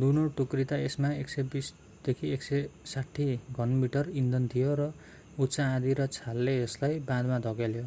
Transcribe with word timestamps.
लुनो 0.00 0.22
टुक्रिदा 0.38 0.76
यसमा 0.78 1.10
120-160 1.20 3.28
घनमिटर 3.56 4.10
इन्धन 4.22 4.48
थियो 4.54 4.74
र 4.80 4.88
उच्च 5.38 5.60
आँधी 5.62 5.94
र 5.94 6.06
छालले 6.18 6.58
यसलाई 6.58 7.00
बाँधमा 7.08 7.38
धकेल्यो 7.48 7.86